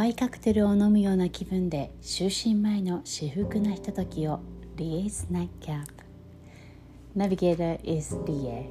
[0.00, 4.40] 淡いカクテルを飲むような気分で就寝前の至福なひとときを
[4.76, 5.92] リエイズナイトキャップ。
[7.14, 8.70] ナビゲーター is リエ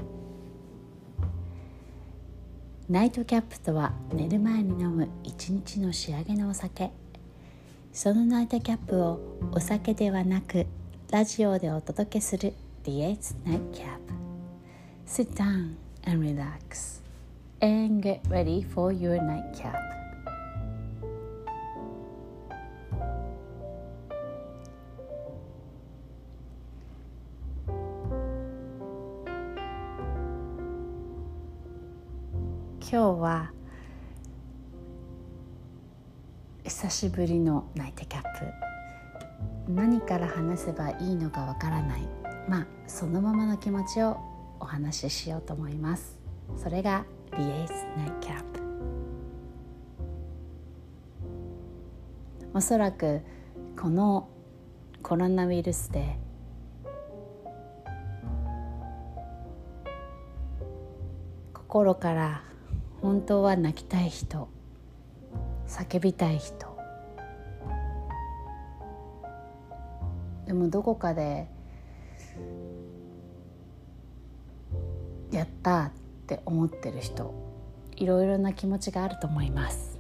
[2.90, 6.90] ナイトキャップとは寝る前に飲む一日の仕上げのお酒。
[7.94, 9.20] そのナイトキャップを
[9.52, 10.66] お酒ではなく
[11.12, 14.14] ラジオでお届けするリエイズナイトキャップ。
[15.06, 15.76] Sit down
[16.08, 17.04] and relax
[17.62, 19.99] and get ready for your nightcap.
[32.92, 33.52] 今日は
[36.64, 38.24] 久しぶりのナイトキャッ
[39.68, 39.72] プ。
[39.72, 42.02] 何から話せばいいのかわからない。
[42.48, 44.18] まあそのままの気持ちを
[44.60, 46.18] お話ししようと思います。
[46.58, 47.06] それが
[47.38, 48.60] リエイズナイトキャップ。
[52.56, 53.22] おそらく
[53.80, 54.30] この
[55.04, 56.18] コロナウイルスで
[61.54, 62.49] 心から
[63.02, 64.50] 本当は泣きたい人
[65.68, 66.78] 叫びたい人。
[70.46, 71.48] でもどこかで
[75.32, 75.92] やったっ
[76.26, 77.36] て思ってる人
[77.96, 80.00] いろいろな気持ちがあると思います。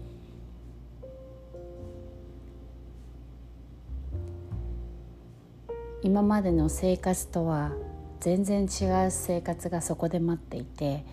[6.01, 7.73] 今までの生活とは
[8.21, 11.05] 全然違う生活がそこで待っていて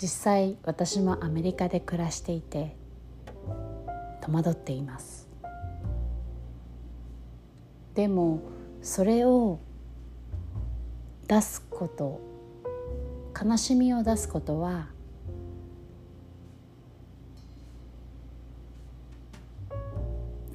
[0.00, 2.76] 実際私もアメリカで暮らしていて
[4.20, 5.28] 戸惑っています。
[7.94, 8.40] でも
[8.80, 9.58] それを
[11.26, 12.20] 出すこと
[13.44, 14.86] 悲しみを出すことは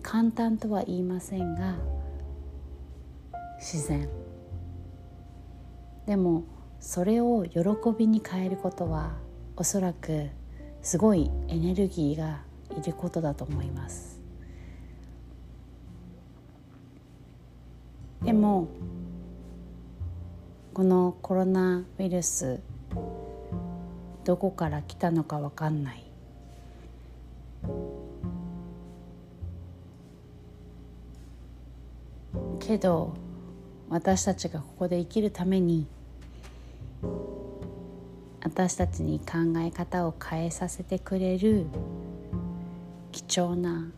[0.02, 1.76] 簡単とは言いませんが
[3.60, 4.08] 自然。
[6.06, 6.46] でも
[6.80, 7.60] それを喜
[7.98, 9.14] びに変えることは
[9.56, 10.30] おそらく
[10.82, 12.42] すごいエネルギーが
[12.76, 14.20] いることだと思います。
[18.24, 18.68] でも
[20.74, 22.60] このコロナウイルス
[24.24, 26.04] どこから来たのか分かんない。
[32.60, 33.14] けど
[33.90, 35.86] 私たちがここで生きるために
[38.44, 41.66] 私たちに考え方を変えさせてくれる
[43.14, 43.90] 貴重な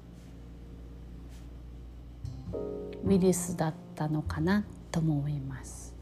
[3.03, 5.95] ウイルスだったのかなとも思います。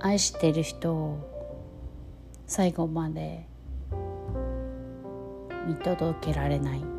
[0.00, 1.18] 愛してる人を
[2.46, 3.46] 最後まで
[5.66, 6.93] 見届けられない。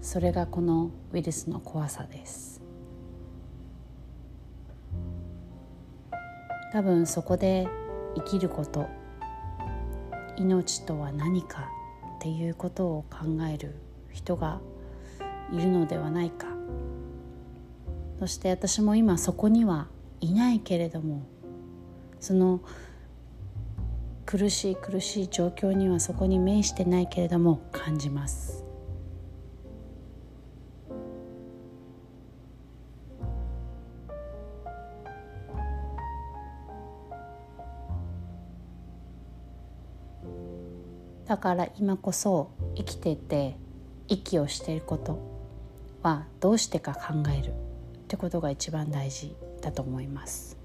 [0.00, 2.62] それがこのウイルスの怖さです。
[6.72, 7.66] 多分そこで
[8.14, 8.86] 生きること
[10.36, 11.70] 命とは何か
[12.16, 13.74] っていうことを考える
[14.12, 14.60] 人が
[15.52, 16.46] いるのではないか。
[18.18, 19.88] そして私も今そこには
[20.20, 21.22] いないけれども
[22.18, 22.60] その
[24.26, 28.67] 苦しい苦しい状況にはそこに面してないけれども感じます。
[41.28, 43.54] だから今こそ生きてて
[44.08, 45.18] 息をしていること
[46.02, 47.52] はどうしてか考えるっ
[48.08, 50.56] てことが一番大事だと思います。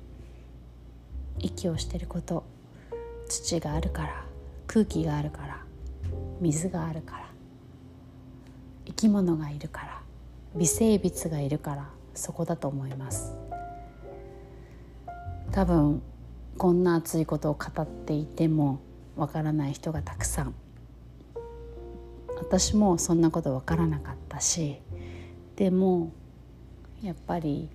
[1.39, 2.45] 息をしていること
[3.27, 4.25] 土があるから
[4.65, 5.57] 空気があるから
[6.39, 7.27] 水があるから
[8.85, 10.01] 生き物がいるから
[10.55, 13.35] 微生物がいるからそこだと思います。
[15.51, 16.01] 多分
[16.57, 18.79] こんな熱いことを語っていても
[19.15, 20.55] わからない人がたくさん
[22.43, 24.77] 私もそんなことわからなかったし
[25.55, 26.11] でも
[27.01, 27.69] やっぱり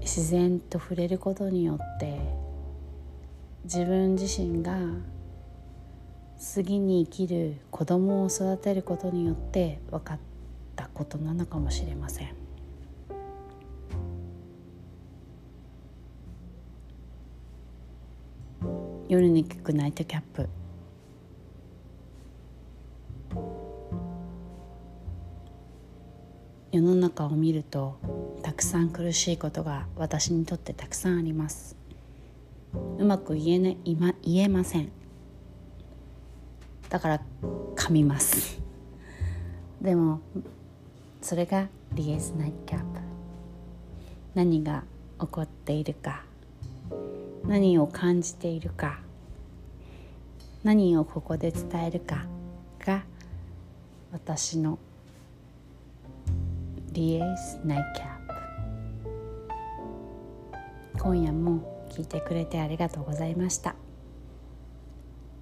[0.00, 2.18] 自然と触れることによって
[3.64, 4.78] 自分自身が
[6.38, 10.18] 次に生きる子供を育てることによって分かっ
[10.74, 12.34] たことなのかもしれません。
[19.08, 20.48] 夜に聞くナイトキャップ
[26.74, 28.00] 世の中を見ると
[28.42, 31.76] たくさん苦しいことが私にとってたくさんあります。
[32.98, 34.90] うまく言え,、ね、言えません。
[36.88, 37.20] だから
[37.76, 38.60] 噛みます。
[39.80, 40.18] でも
[41.22, 43.00] それがリエスナイキャップ。
[44.34, 44.82] 何が
[45.20, 46.24] 起こっているか。
[47.44, 48.98] 何を感じているか。
[50.64, 52.26] 何をここで伝えるか
[52.80, 53.04] が
[54.10, 54.80] 私の
[56.94, 58.08] リエスナイキャッ
[60.94, 63.74] プ今夜も聞いてくれてありがとうございました。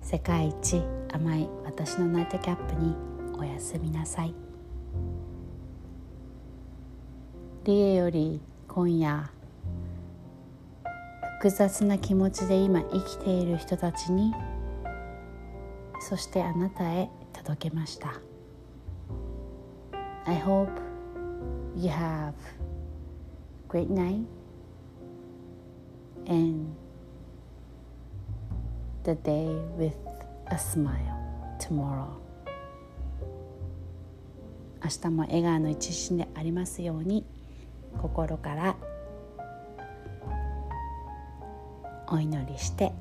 [0.00, 0.82] 世界一
[1.12, 2.96] 甘い私のナイトキャップに
[3.38, 4.34] おやすみなさい。
[7.64, 9.30] リエより今夜
[11.38, 14.32] 複雑な気持ちで今生きている人たちに
[16.00, 18.14] そしてあなたへ届けました。
[20.24, 20.91] I hope
[21.76, 22.34] you have
[23.68, 24.26] great night
[26.26, 26.74] and
[29.04, 29.48] the day
[29.78, 29.96] with
[30.48, 31.18] a smile
[31.58, 32.20] tomorrow
[34.84, 37.24] 明日も笑顔の一心でありますように
[38.00, 38.76] 心から
[42.08, 42.92] お祈りして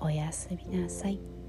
[0.00, 1.41] おやすみなさい。